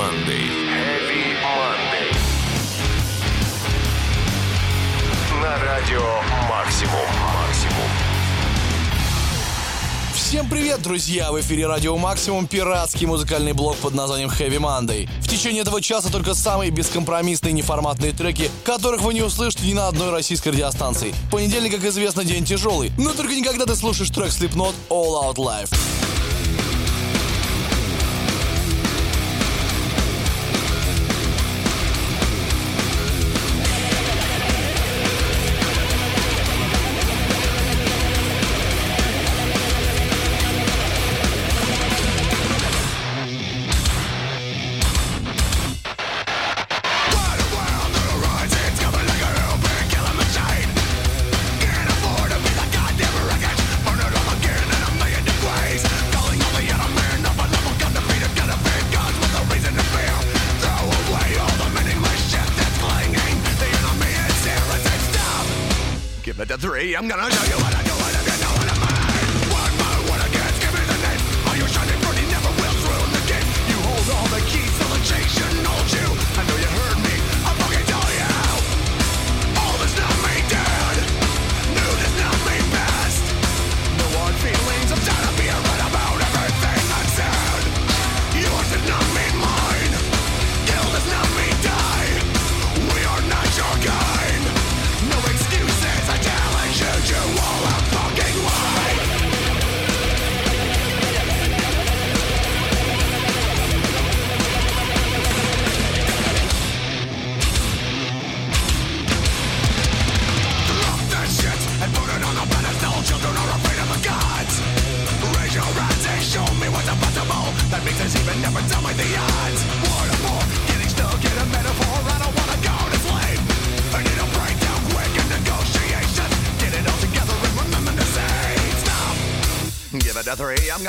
[0.00, 0.48] Monday.
[0.72, 2.10] Heavy Monday.
[5.42, 6.00] На радио
[6.48, 7.06] «Максимум».
[10.14, 11.32] Всем привет, друзья!
[11.32, 15.06] В эфире Радио Максимум, пиратский музыкальный блог под названием Heavy Monday.
[15.20, 19.88] В течение этого часа только самые бескомпромиссные неформатные треки, которых вы не услышите ни на
[19.88, 21.14] одной российской радиостанции.
[21.30, 25.99] Понедельник, как известно, день тяжелый, но только никогда ты слушаешь трек Slipknot All Out Life.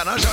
[0.04, 0.31] venga,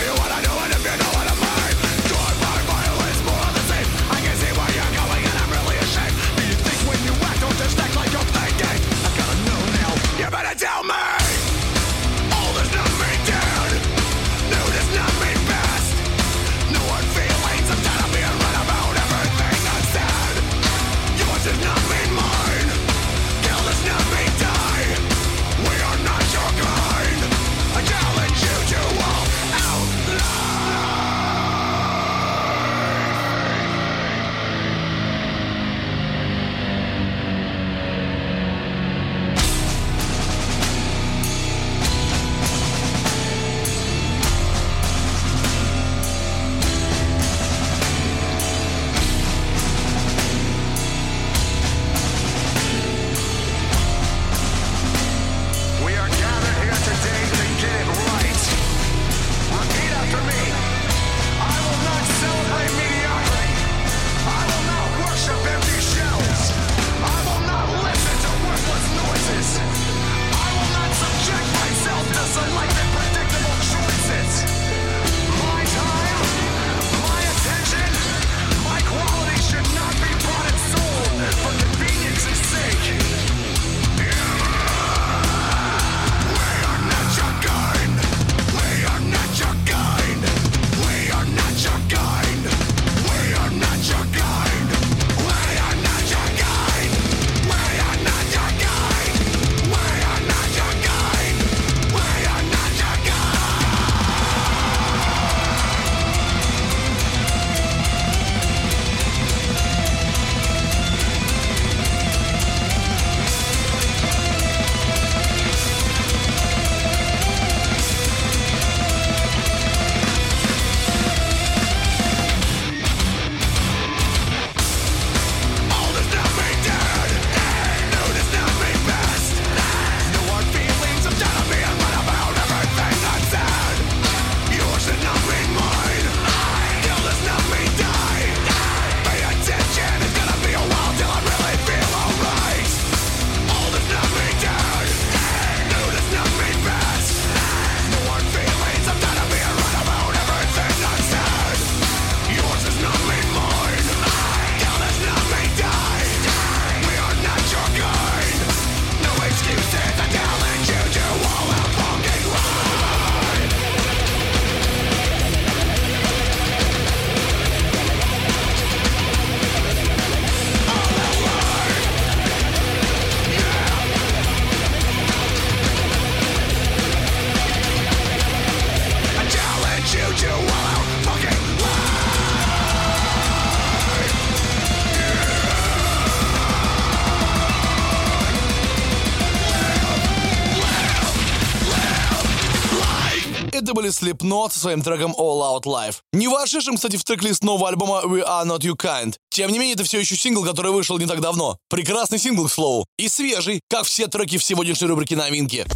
[194.00, 195.96] Slipknot со своим треком All Out Life.
[196.12, 199.14] Не вошедшим, кстати, в трек-лист нового альбома We Are Not You Kind.
[199.30, 201.58] Тем не менее, это все еще сингл, который вышел не так давно.
[201.68, 202.86] Прекрасный сингл, к слову.
[202.98, 205.66] И свежий, как все треки в сегодняшней рубрике новинки.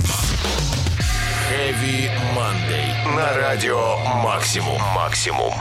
[1.51, 3.17] Heavy Monday.
[3.17, 4.81] На радио Максимум.
[4.95, 5.53] Максимум.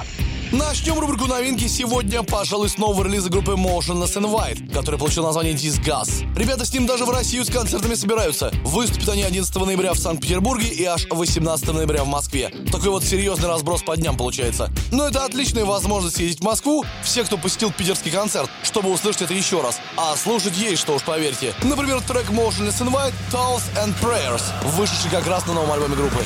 [0.52, 5.54] Начнем рубрику новинки сегодня, пожалуй, с нового релиза группы Motionless in White, который получил название
[5.54, 6.26] Disgust.
[6.36, 8.52] Ребята с ним даже в Россию с концертами собираются.
[8.66, 12.52] Выступят они 11 ноября в Санкт-Петербурге и аж 18 ноября в Москве.
[12.70, 14.70] Такой вот серьезный разброс по дням получается.
[14.92, 19.34] Но это отличная возможность съездить в Москву, все, кто посетил питерский концерт, чтобы услышать это
[19.34, 19.80] еще раз.
[19.96, 21.54] А слушать есть что уж, поверьте.
[21.64, 24.44] Например, трек Motionless in White Towels and Prayers,
[24.76, 26.26] вышедший как раз на новом альбоме группы.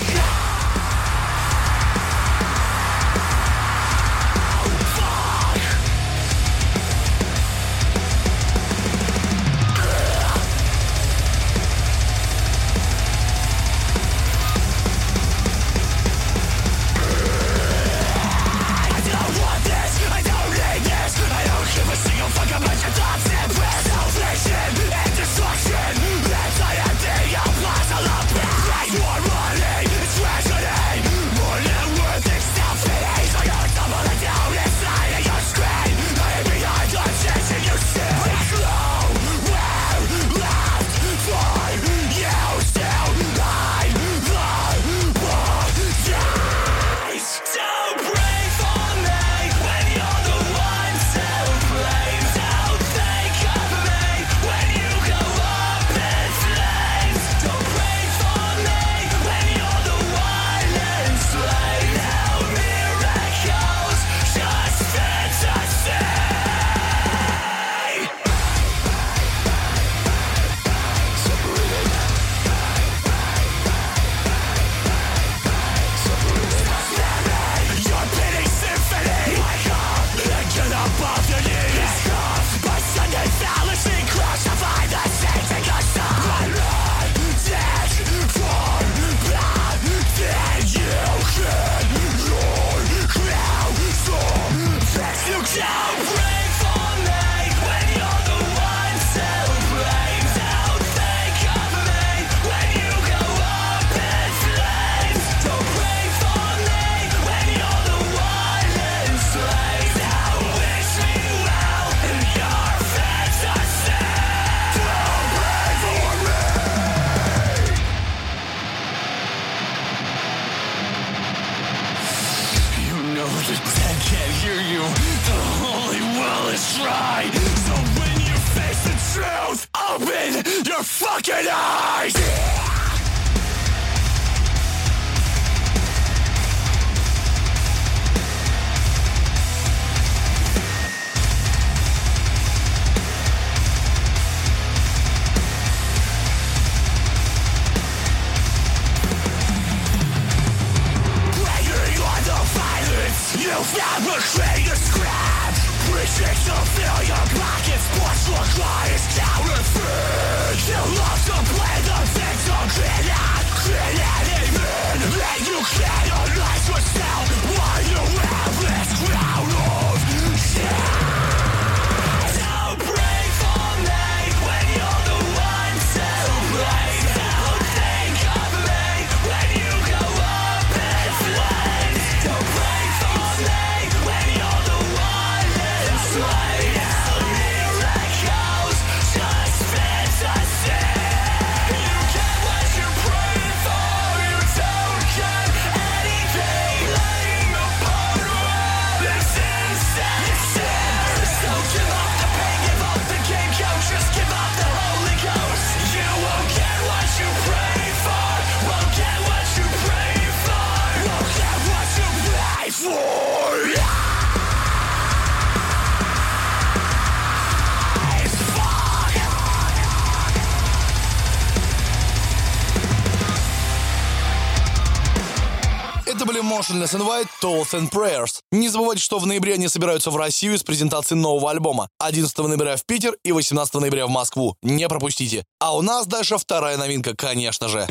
[226.84, 228.42] In White, Tools and Prayers.
[228.52, 231.88] Не забывайте, что в ноябре они собираются в Россию с презентацией нового альбома.
[232.00, 234.56] 11 ноября в Питер и 18 ноября в Москву.
[234.62, 235.46] Не пропустите.
[235.60, 237.88] А у нас дальше вторая новинка, конечно же.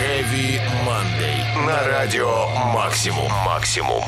[0.00, 1.66] Heavy Monday.
[1.66, 3.30] На радио Максимум.
[3.44, 4.04] Максимум.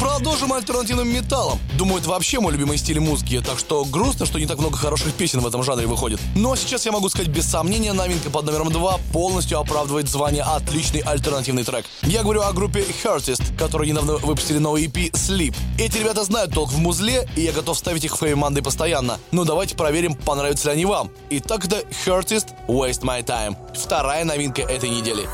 [0.00, 1.58] Продолжим альтернативным металлом.
[1.76, 5.12] Думаю, это вообще мой любимый стиль музыки, так что грустно, что не так много хороших
[5.12, 6.18] песен в этом жанре выходит.
[6.34, 11.00] Но сейчас я могу сказать без сомнения, новинка под номером 2 полностью оправдывает звание отличный
[11.00, 11.84] альтернативный трек.
[12.00, 15.54] Я говорю о группе Hurtist, которые недавно выпустили новый EP Sleep.
[15.78, 19.18] Эти ребята знают толк в музле, и я готов ставить их Манды постоянно.
[19.32, 21.10] Но давайте проверим, понравятся ли они вам.
[21.28, 23.54] Итак, это Hurtist Waste My Time.
[23.74, 25.28] Вторая новинка этой недели.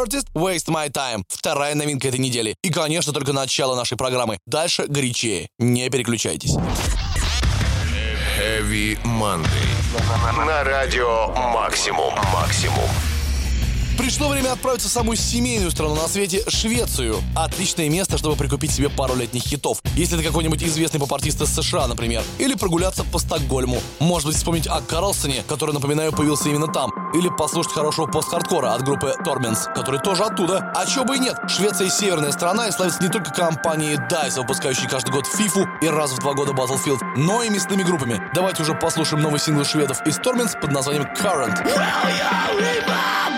[0.00, 1.24] Hurtist Waste My Time.
[1.28, 2.56] Вторая новинка этой недели.
[2.62, 4.38] И, конечно, только начало нашей программы.
[4.46, 5.48] Дальше горячее.
[5.58, 6.54] Не переключайтесь.
[8.38, 9.46] Heavy Monday.
[10.46, 12.14] На радио Максимум.
[12.32, 12.88] Максимум.
[14.00, 17.16] Пришло время отправиться в самую семейную страну на свете– Швецию.
[17.36, 19.82] Отличное место, чтобы прикупить себе пару летних хитов.
[19.94, 22.22] Если это какой-нибудь известный попартист из США, например.
[22.38, 23.78] Или прогуляться по Стокгольму.
[23.98, 26.90] Может быть, вспомнить о Карлсоне, который, напоминаю, появился именно там.
[27.12, 30.72] Или послушать хорошего пост-хардкора от группы Torments, который тоже оттуда.
[30.74, 31.36] А чё бы и нет.
[31.46, 36.12] Швеция северная страна и славится не только компанией DICE, выпускающей каждый год FIFA и раз
[36.12, 38.18] в два года Battlefield, но и мясными группами.
[38.32, 41.58] Давайте уже послушаем новый сингл шведов из Torments под названием Current.
[41.66, 43.29] Show off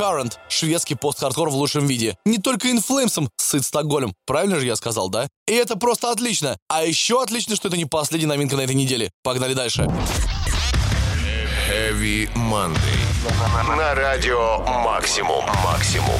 [0.00, 2.16] Current, шведский пост-хардкор в лучшем виде.
[2.24, 5.28] Не только инфлеймсом сыт Стокгольм, правильно же я сказал, да?
[5.46, 6.56] И это просто отлично.
[6.70, 9.10] А еще отлично, что это не последняя новинка на этой неделе.
[9.22, 9.82] Погнали дальше.
[11.68, 13.76] Heavy Monday.
[13.76, 15.44] На радио Максимум.
[15.62, 16.18] Максимум.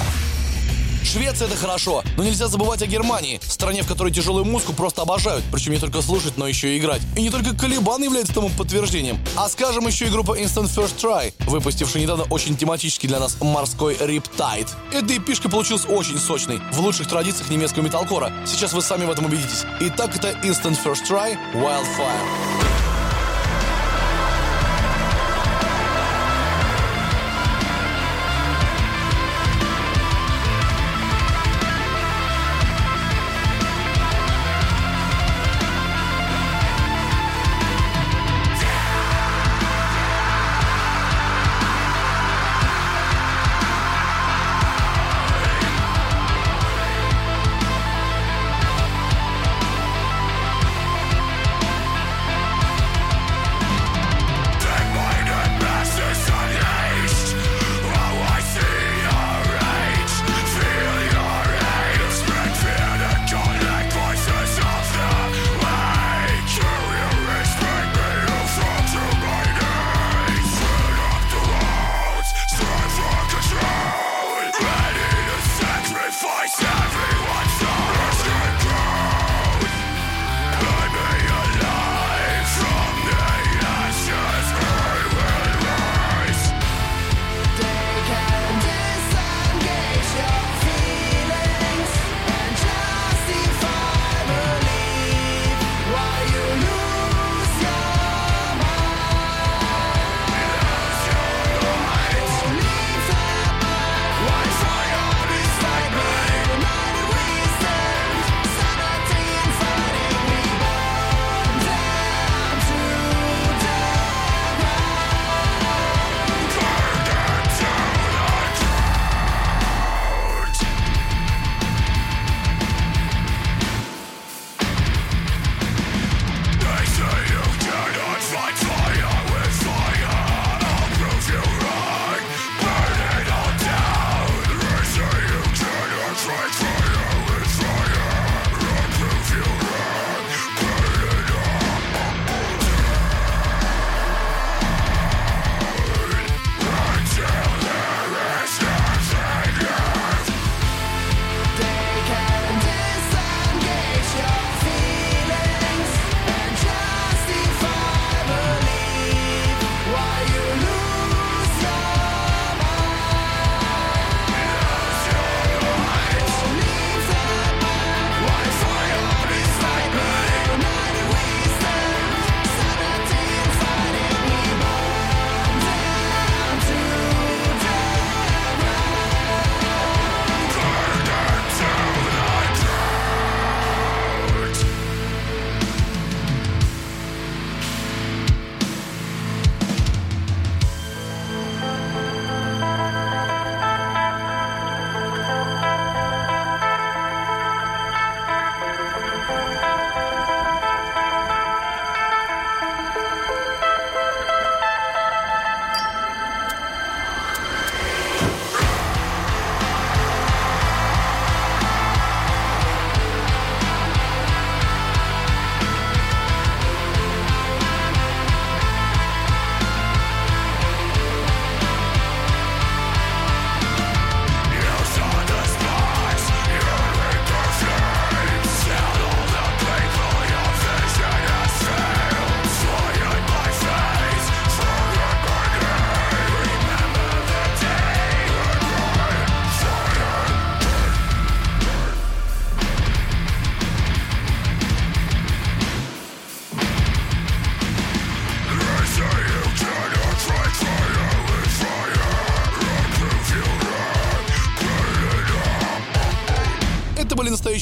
[1.04, 5.44] Швеция это хорошо, но нельзя забывать о Германии, стране, в которой тяжелую музыку просто обожают,
[5.52, 7.02] причем не только слушать, но еще и играть.
[7.16, 11.32] И не только Калибан является тому подтверждением, а скажем еще и группа Instant First Try,
[11.46, 14.68] выпустившая недавно очень тематический для нас морской Riptide.
[14.92, 18.32] Эта эпишка получилась очень сочной, в лучших традициях немецкого металкора.
[18.46, 19.64] Сейчас вы сами в этом убедитесь.
[19.80, 22.99] Итак, это Instant First Try Wildfire.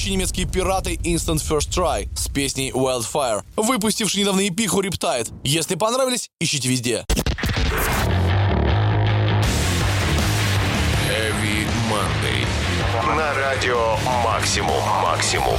[0.09, 5.33] Настоящие немецкие пираты Instant First Try с песней Wildfire, выпустившие недавно эпиху Riptide.
[5.45, 7.05] Если понравились, ищите везде.
[11.09, 12.47] Heavy Monday.
[13.17, 14.83] На радио Максимум.
[15.03, 15.59] Максимум.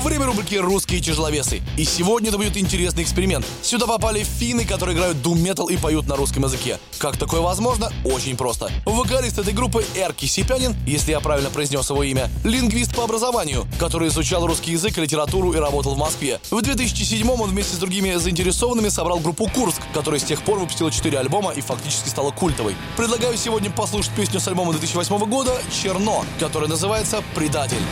[0.00, 1.62] Время рубрики «Русские тяжеловесы».
[1.76, 3.46] И сегодня это будет интересный эксперимент.
[3.60, 6.78] Сюда попали финны, которые играют дум-метал и поют на русском языке.
[6.98, 7.92] Как такое возможно?
[8.04, 8.70] Очень просто.
[8.86, 14.08] Вокалист этой группы Эрки Сипянин, если я правильно произнес его имя, лингвист по образованию, который
[14.08, 16.40] изучал русский язык, литературу и работал в Москве.
[16.50, 20.90] В 2007 он вместе с другими заинтересованными собрал группу «Курск», которая с тех пор выпустила
[20.90, 22.74] 4 альбома и фактически стала культовой.
[22.96, 27.82] Предлагаю сегодня послушать песню с альбома 2008 года «Черно», которая называется «Предатель».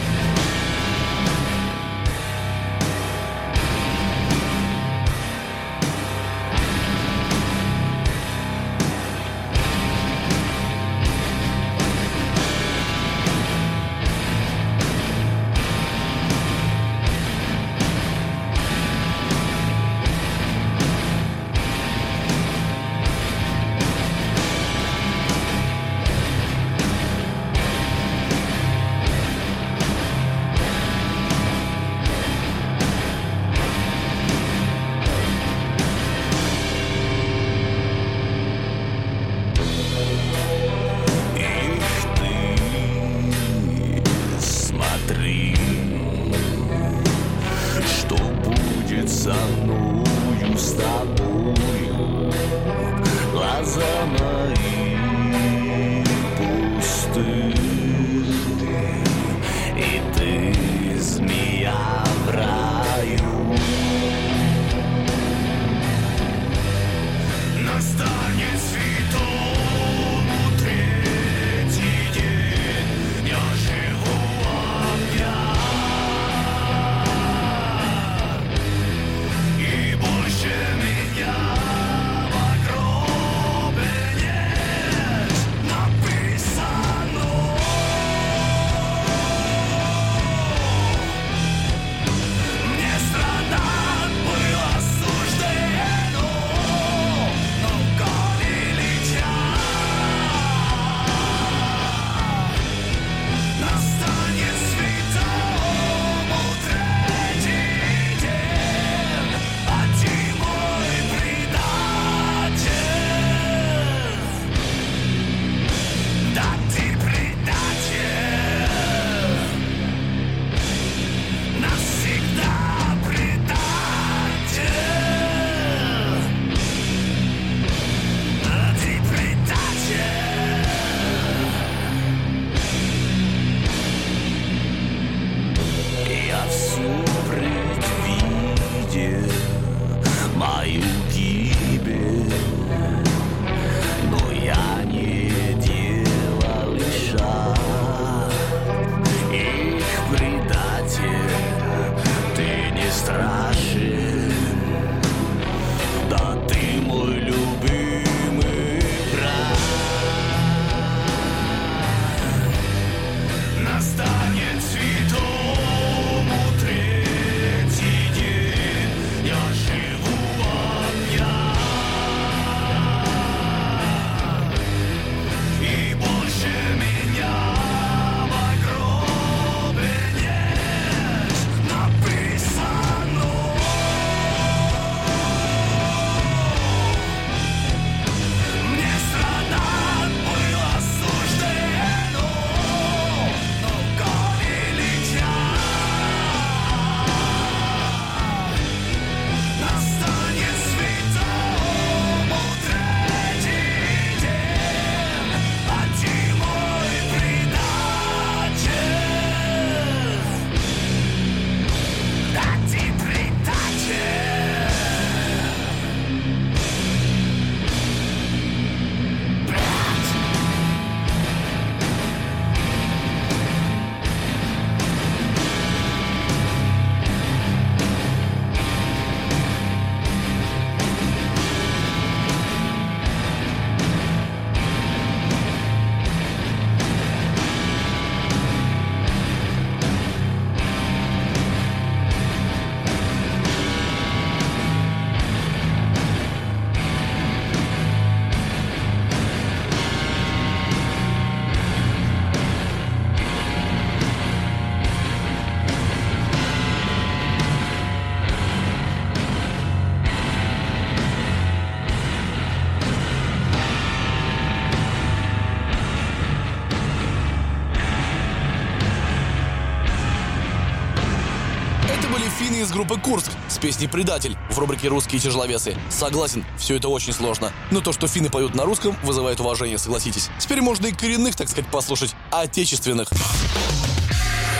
[272.70, 275.76] Из группы «Курск» с песней «Предатель» в рубрике «Русские тяжеловесы».
[275.90, 277.52] Согласен, все это очень сложно.
[277.70, 280.30] Но то, что финны поют на русском, вызывает уважение, согласитесь.
[280.38, 283.08] Теперь можно и коренных, так сказать, послушать, отечественных.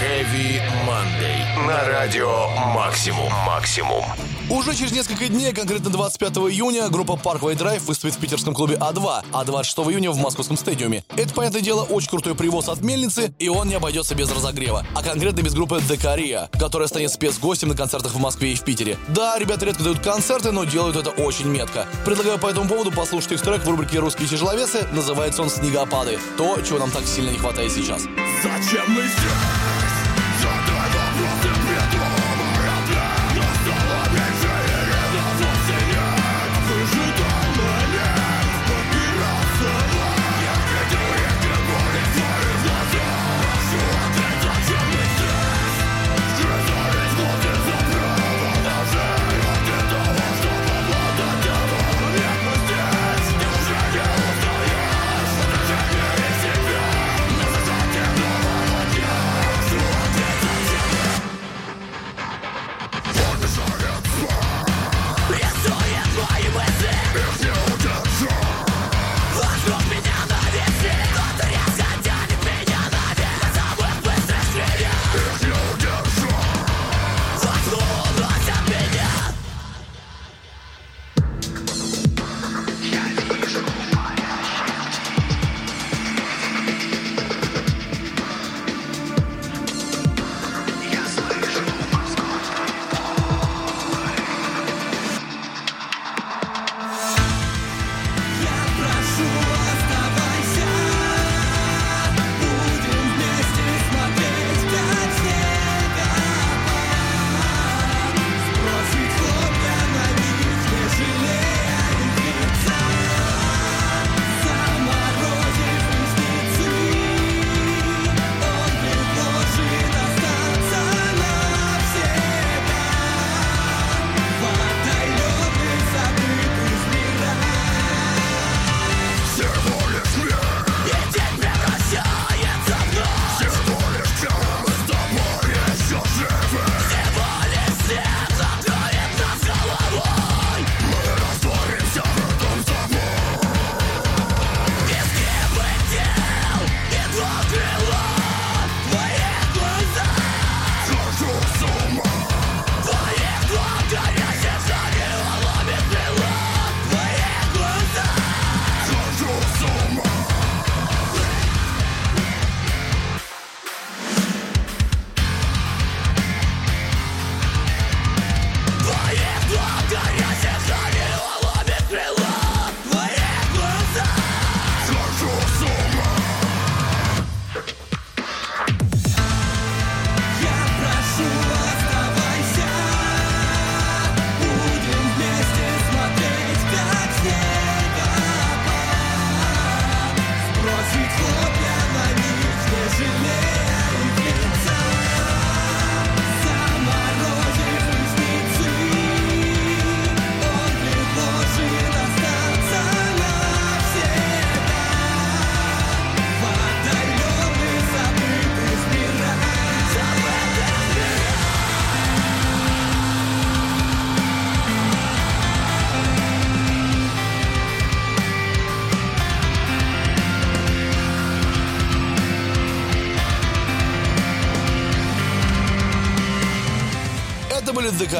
[0.00, 1.66] Heavy Monday.
[1.66, 3.30] На радио Максимум.
[3.44, 4.02] Максимум.
[4.48, 9.24] Уже через несколько дней, конкретно 25 июня, группа Parkway Drive выступит в питерском клубе А2,
[9.30, 11.04] а 26 июня в московском стадиуме.
[11.14, 14.86] Это, понятное дело, очень крутой привоз от мельницы, и он не обойдется без разогрева.
[14.94, 18.96] А конкретно без группы Декария, которая станет спецгостем на концертах в Москве и в Питере.
[19.08, 21.86] Да, ребята редко дают концерты, но делают это очень метко.
[22.06, 24.86] Предлагаю по этому поводу послушать их трек в рубрике «Русские тяжеловесы».
[24.92, 26.18] Называется он «Снегопады».
[26.38, 28.02] То, чего нам так сильно не хватает сейчас.
[28.42, 29.69] Зачем мы здесь?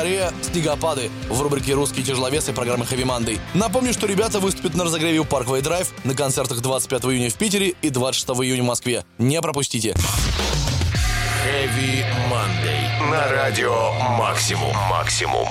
[0.00, 3.38] Декаре «Снегопады» в рубрике «Русские тяжеловесы» программы Heavy Monday.
[3.52, 7.74] Напомню, что ребята выступят на разогреве у Parkway Drive на концертах 25 июня в Питере
[7.82, 9.04] и 26 июня в Москве.
[9.18, 9.90] Не пропустите.
[11.44, 13.10] Heavy Monday.
[13.10, 14.74] На радио Максимум.
[14.88, 15.46] Максимум.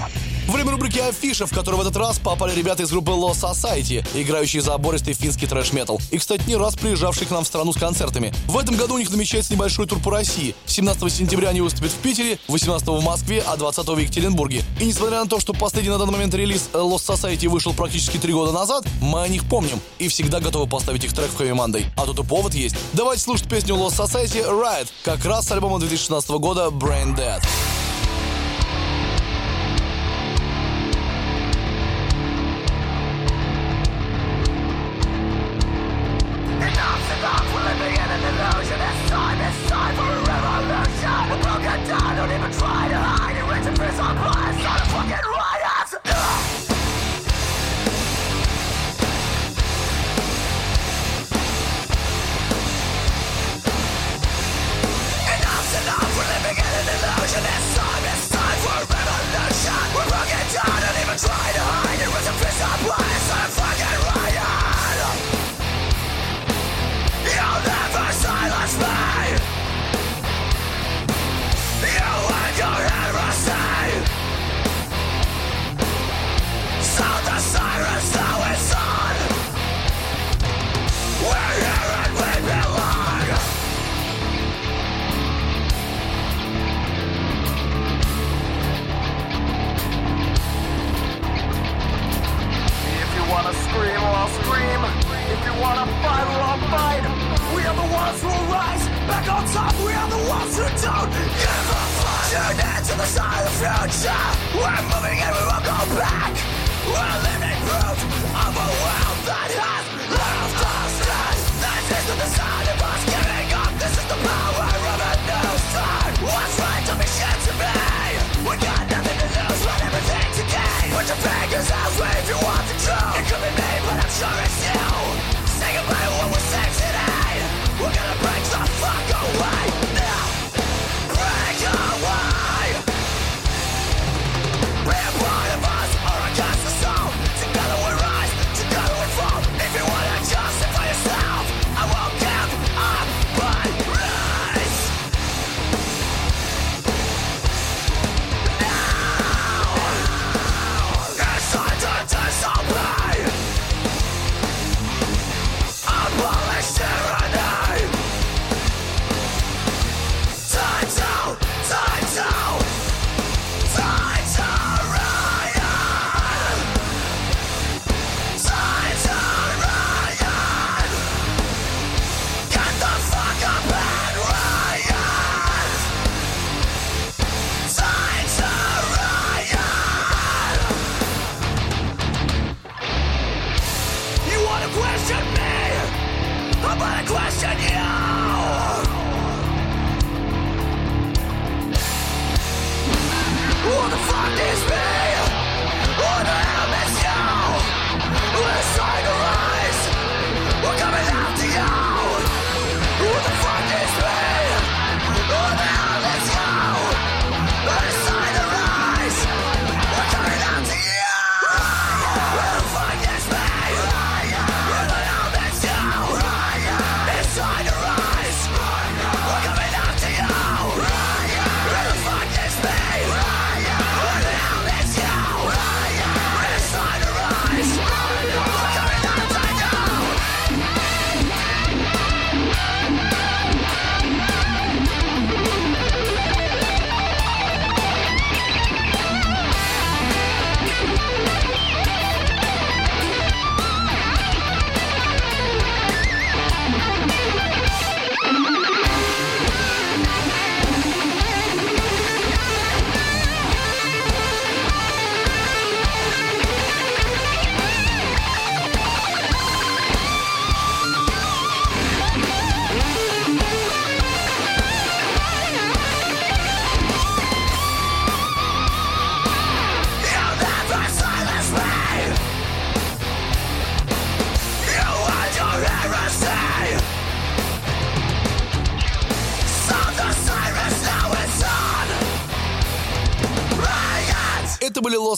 [0.50, 4.64] Время рубрики «Афиша», в которой в этот раз попали ребята из группы Low Society, играющие
[4.64, 8.34] забористый финский трэш-метал, и, кстати, не раз приезжавшие к нам в страну с концертами.
[8.48, 10.56] В этом году у них намечается небольшой тур по России.
[10.66, 14.64] 17 сентября они выступят в Питере, 18 в Москве, а 20 в Екатеринбурге.
[14.80, 18.34] И несмотря на то, что последний на данный момент релиз Lost Society вышел практически три
[18.34, 21.86] года назад, мы о них помним и всегда готовы поставить их трек в Monday.
[21.96, 22.76] А тут и повод есть.
[22.94, 27.40] Давайте слушать песню Lost Society «Ride», как раз с альбома 2016 года «Brain Dead».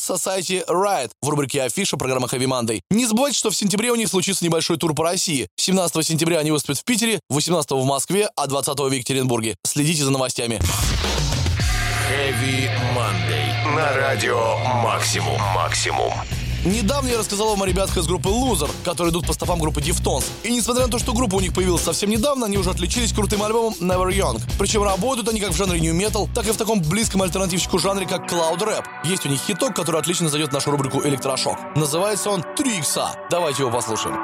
[0.02, 2.82] Society Riot в рубрике «Афиша» программы Heavy Monday.
[2.90, 5.48] Не забывайте, что в сентябре у них случится небольшой тур по России.
[5.58, 9.56] 17 сентября они выступят в Питере, 18 в Москве, а 20 в Екатеринбурге.
[9.64, 10.60] Следите за новостями.
[12.10, 15.40] Heavy Monday на радио «Максимум».
[15.56, 16.12] «Максимум».
[16.64, 20.26] Недавно я рассказал вам о ребятах из группы Loser, которые идут по стопам группы Deftones.
[20.44, 23.42] И несмотря на то, что группа у них появилась совсем недавно, они уже отличились крутым
[23.42, 24.40] альбомом Never Young.
[24.60, 28.06] Причем работают они как в жанре New Metal, так и в таком близком альтернативщику жанре,
[28.06, 28.86] как Cloud Rap.
[29.06, 31.58] Есть у них хиток, который отлично зайдет в нашу рубрику «Электрошок».
[31.76, 33.16] Называется он «Три икса».
[33.32, 34.24] Давайте его послушаем.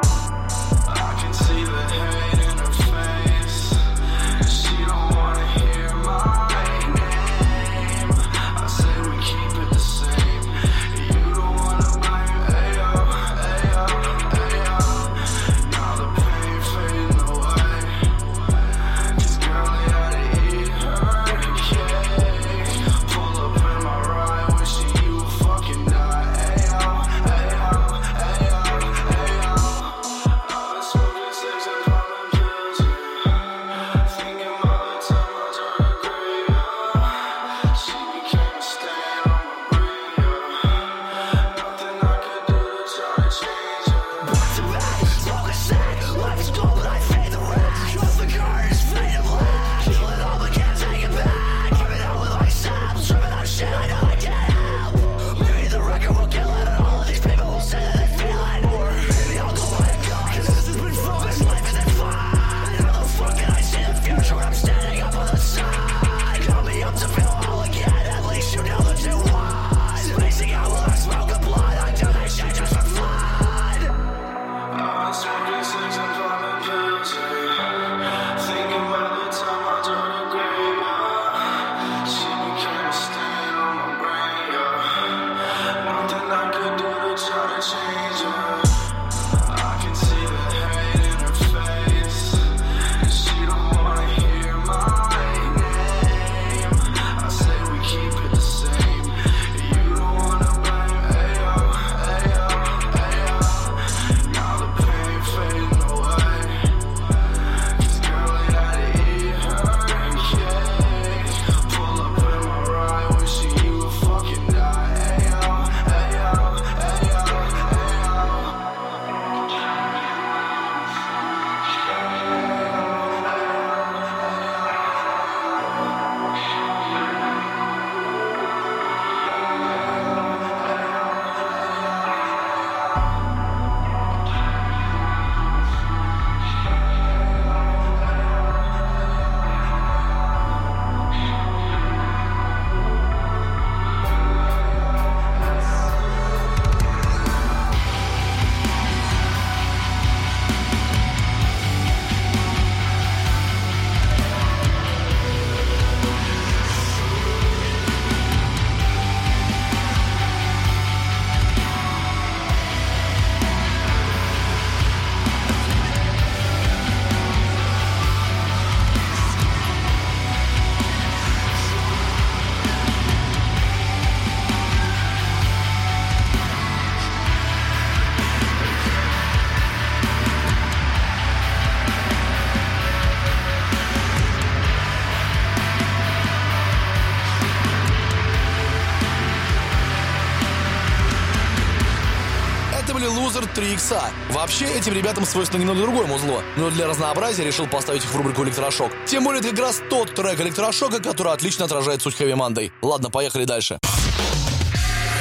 [193.78, 194.02] Икса.
[194.32, 198.44] Вообще, этим ребятам свойственно немного другое музло, но для разнообразия решил поставить их в рубрику
[198.44, 198.92] «Электрошок».
[199.06, 202.72] Тем более, это как раз тот трек «Электрошока», который отлично отражает суть Heavy Monday.
[202.82, 203.78] Ладно, поехали дальше.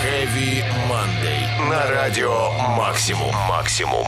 [0.02, 1.68] Heavy Monday.
[1.68, 3.34] На радио Максимум.
[3.48, 4.06] Максимум.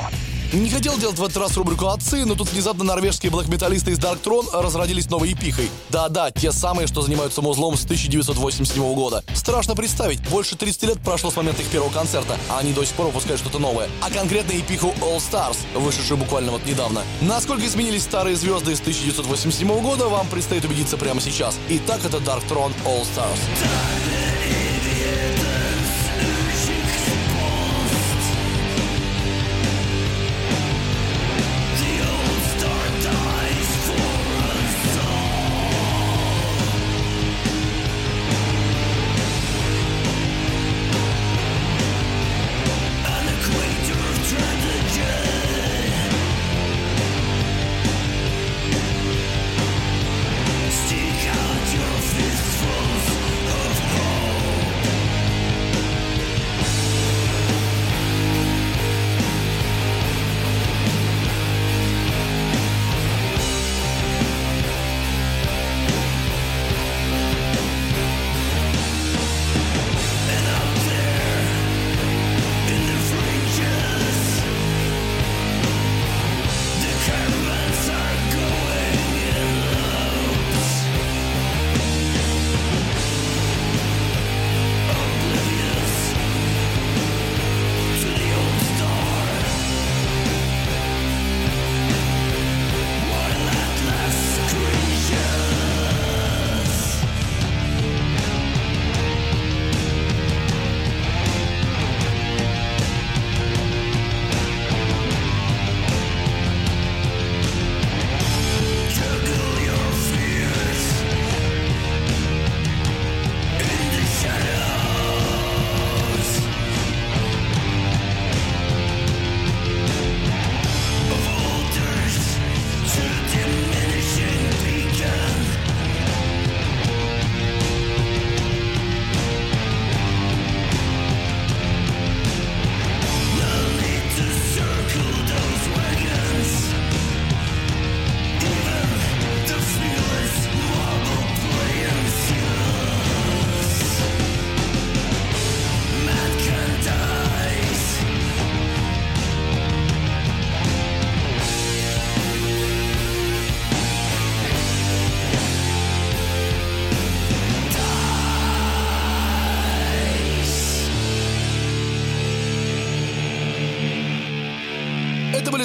[0.51, 4.22] Не хотел делать в этот раз рубрику «Отцы», но тут внезапно норвежские блэк-металлисты из Dark
[4.22, 5.70] Throne разродились новой эпихой.
[5.90, 9.22] Да-да, те самые, что занимаются музлом с 1987 года.
[9.34, 12.96] Страшно представить, больше 30 лет прошло с момента их первого концерта, а они до сих
[12.96, 13.90] пор выпускают что-то новое.
[14.01, 17.03] А конкретно эпиху All Stars, вышедшую буквально вот недавно.
[17.20, 21.57] Насколько изменились старые звезды из 1987 года, вам предстоит убедиться прямо сейчас.
[21.68, 23.38] Итак, это Dark Throne All Stars.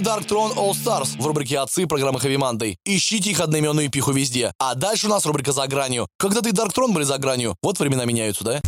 [0.04, 2.76] Darkthrone Old Star в рубрике «Отцы» программы Heavy Monday.
[2.84, 4.52] Ищите их одноименную LP ху везде.
[4.60, 6.08] А дальше у нас рубрика «За гранью».
[6.18, 7.56] Когда-то и Darkthrone были за гранью.
[7.62, 8.60] Вот времена меняются, да?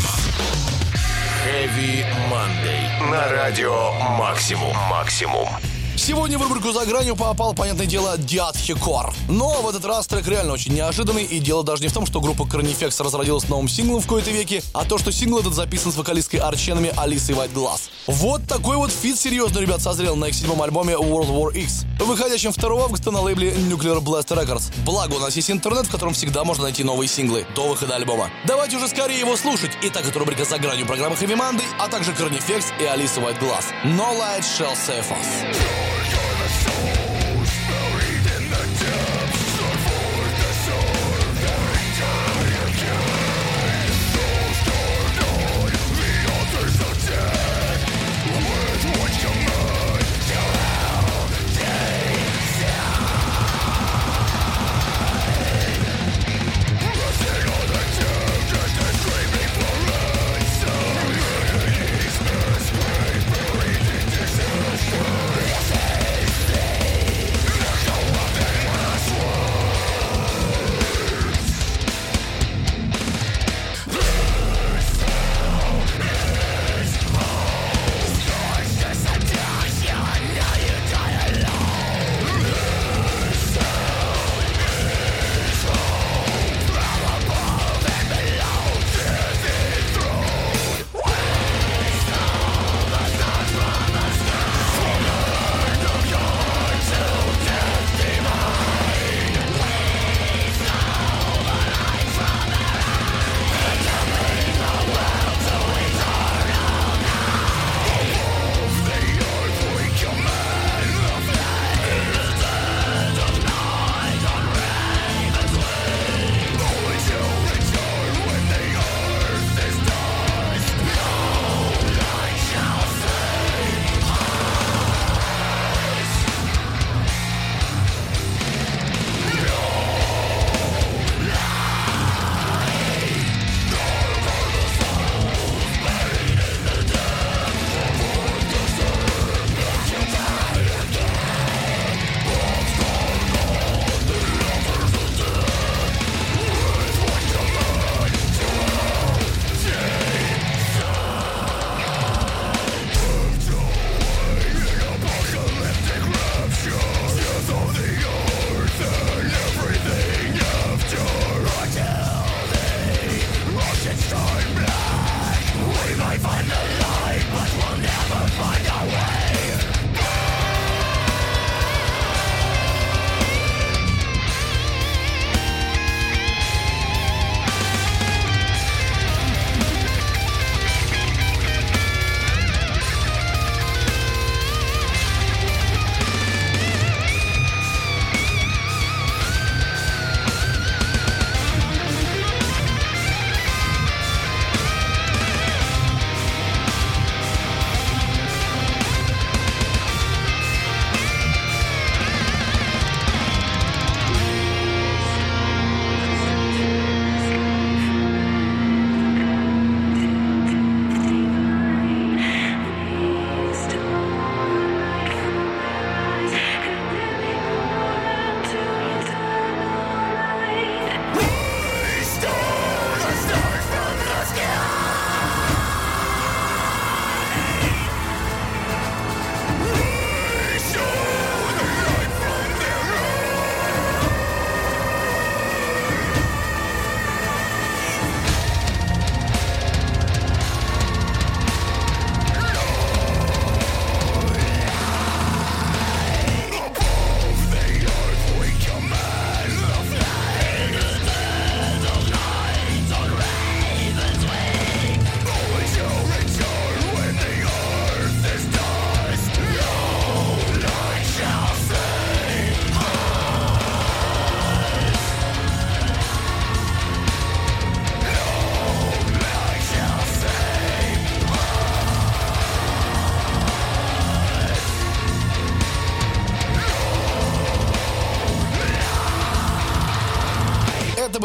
[1.46, 3.12] Heavy Monday.
[3.12, 4.74] На радио Максимум.
[4.90, 5.50] Максимум.
[5.98, 9.14] Сегодня в рубрику «За гранью» попал, понятное дело, deathcore.
[9.30, 12.20] Но в этот раз трек реально очень неожиданный, и дело даже не в том, что
[12.20, 15.96] группа Carnifex разродилась новым синглом в кои-то веке, а то, что сингл этот записан с
[15.96, 17.84] вокалисткой Arch Enemy Алисой Gluz.
[18.08, 22.52] Вот такой вот feat серьезно, ребят, созрел на их седьмом альбоме World War X, выходящем
[22.52, 24.74] 2 августа на лейбле Nuclear Blast Records.
[24.84, 28.30] Благо, у нас есть интернет, в котором всегда можно найти новые синглы до выхода альбома.
[28.46, 29.72] Давайте уже скорее его слушать.
[29.82, 33.66] Итак, это рубрика «За гранью» программы Heavy Monday, а также Carnifex и Алиса Glass.
[33.86, 35.85] No light shall save us.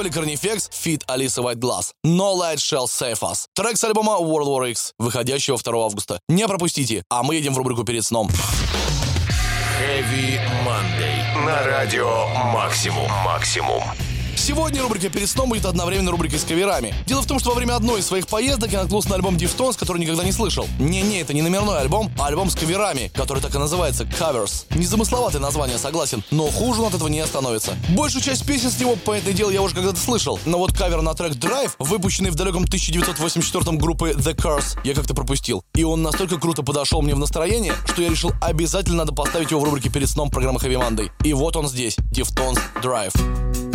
[0.01, 3.44] Были Carnifex, Fit Алиса White Glass, No Light Shall Save Us.
[3.55, 6.18] Трек с альбома World War X, выходящего 2 августа.
[6.28, 8.30] Не пропустите, а мы едем в рубрику «Перед сном».
[9.78, 11.44] Heavy Monday.
[11.44, 13.11] На радио Максимум.
[13.24, 13.82] Максимум.
[14.41, 16.95] Сегодня рубрика «Перед сном» будет одновременно рубрикой с каверами.
[17.07, 19.78] Дело в том, что во время одной из своих поездок я наткнулся на альбом Deftones,
[19.78, 20.66] который никогда не слышал.
[20.78, 24.64] Не-не, это не номерной альбом, а альбом с каверами, который так и называется «Covers».
[24.74, 27.76] Незамысловатое название, согласен, но хуже он от этого не становится.
[27.91, 31.03] Большую часть песен с него, по этой делу, я уже когда-то слышал, но вот кавер
[31.03, 35.64] на трек «Drive», выпущенный в далеком 1984 группы The Cars, я как-то пропустил.
[35.74, 39.61] И он настолько круто подошел мне в настроение, что я решил обязательно надо поставить его
[39.61, 41.11] в рубрике «Перед сном» программы Heavy Monday.
[41.24, 43.70] И вот он здесь, Deftones «Drive».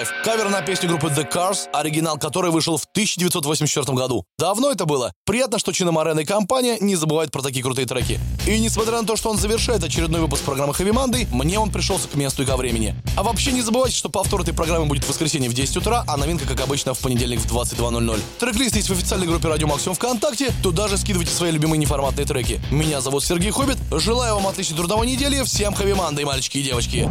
[0.00, 4.24] Drive, кавер на песню группы The Cars, оригинал которой вышел в 1984 году.
[4.38, 5.12] Давно это было.
[5.26, 8.18] Приятно, что Чина Морено и компания не забывают про такие крутые треки.
[8.46, 12.08] И несмотря на то, что он завершает очередной выпуск программы Heavy Monday, мне он пришелся
[12.08, 12.94] к месту и ко времени.
[13.16, 16.16] А вообще не забывайте, что повтор этой программы будет в воскресенье в 10 утра, а
[16.16, 18.20] новинка, как обычно, в понедельник в 22.00.
[18.38, 22.60] Трек-лист есть в официальной группе Радио Максимум ВКонтакте, туда же скидывайте свои любимые неформатные треки.
[22.70, 27.10] Меня зовут Сергей Хоббит, желаю вам отличной трудовой недели, всем Heavy Monday, мальчики и девочки.